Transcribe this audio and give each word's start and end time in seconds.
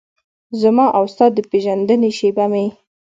زما 0.61 0.85
او 0.97 1.03
ستا 1.13 1.25
د 1.35 1.37
پیژندنې 1.51 2.09
شیبه 2.17 2.45
مې 2.51 2.65